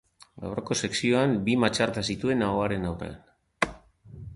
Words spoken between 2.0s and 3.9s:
zituen ahoaren aurrean.